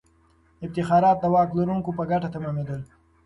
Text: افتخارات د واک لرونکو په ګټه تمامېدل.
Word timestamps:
افتخارات 0.65 1.17
د 1.21 1.25
واک 1.33 1.49
لرونکو 1.57 1.89
په 1.97 2.03
ګټه 2.11 2.27
تمامېدل. 2.35 2.81